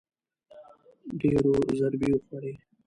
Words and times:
ډېرو 1.19 1.53
ضربې 1.77 2.09
وخوړې 2.13 2.53